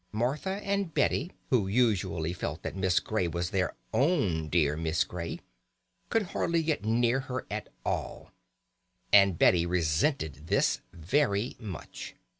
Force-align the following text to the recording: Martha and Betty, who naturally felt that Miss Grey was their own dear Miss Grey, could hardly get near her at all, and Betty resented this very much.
Martha 0.11 0.53
and 0.63 0.95
Betty, 0.95 1.31
who 1.51 1.69
naturally 1.69 2.33
felt 2.33 2.63
that 2.63 2.75
Miss 2.75 2.99
Grey 2.99 3.27
was 3.27 3.51
their 3.51 3.75
own 3.93 4.49
dear 4.49 4.75
Miss 4.75 5.03
Grey, 5.03 5.41
could 6.09 6.23
hardly 6.23 6.63
get 6.63 6.83
near 6.83 7.19
her 7.19 7.45
at 7.51 7.69
all, 7.85 8.31
and 9.13 9.37
Betty 9.37 9.63
resented 9.67 10.47
this 10.47 10.81
very 10.91 11.55
much. 11.59 12.15